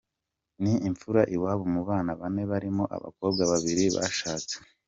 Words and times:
Ni 0.61 0.73
imfura 0.87 1.21
iwabo 1.35 1.63
mu 1.73 1.81
bana 1.89 2.11
bane 2.19 2.43
barimo 2.51 2.83
abakobwa 2.95 3.41
babiri 3.51 3.85
bashatse. 3.95 4.53